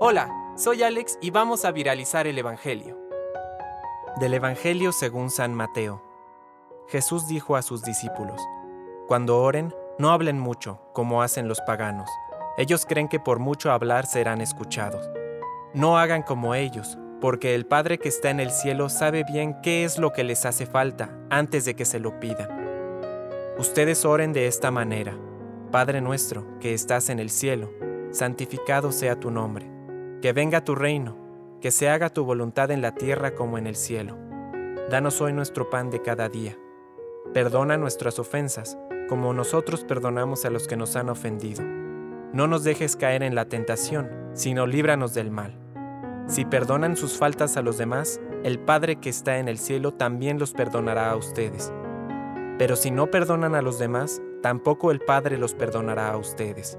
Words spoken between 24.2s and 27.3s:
de esta manera. Padre nuestro, que estás en el